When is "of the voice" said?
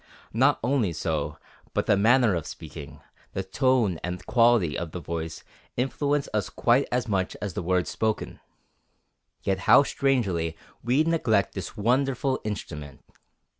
4.75-5.43